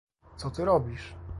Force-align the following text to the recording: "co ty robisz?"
"co 0.37 0.51
ty 0.51 0.65
robisz?" 0.65 1.15